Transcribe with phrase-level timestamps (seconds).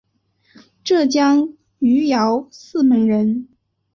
[0.83, 3.47] 浙江余姚泗门人。